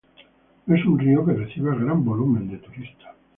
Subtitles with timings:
[0.65, 3.13] No es un río que reciba gran volumen de turistas.